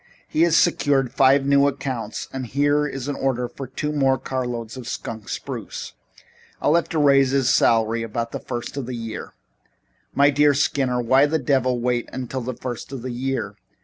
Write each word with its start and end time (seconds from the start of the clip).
"He 0.27 0.41
has 0.41 0.57
secured 0.57 1.13
five 1.13 1.45
new 1.45 1.67
accounts 1.67 2.27
and 2.33 2.47
here 2.47 2.87
is 2.87 3.07
an 3.07 3.13
order 3.15 3.47
for 3.47 3.67
two 3.67 3.91
more 3.91 4.17
carloads 4.17 4.75
of 4.75 4.87
skunk 4.87 5.29
spruce. 5.29 5.93
I'll 6.59 6.73
have 6.73 6.89
to 6.89 6.97
raise 6.97 7.29
his 7.29 7.51
salary 7.51 8.01
about 8.01 8.31
the 8.31 8.39
first 8.39 8.75
of 8.77 8.87
the 8.87 8.95
year. 8.95 9.35
"My 10.15 10.31
dear 10.31 10.55
Skinner, 10.55 10.99
why 10.99 11.27
the 11.27 11.37
devil 11.37 11.79
wait 11.79 12.09
until 12.11 12.41
the 12.41 12.55
first 12.55 12.91
of 12.91 13.03
the 13.03 13.11
year? 13.11 13.57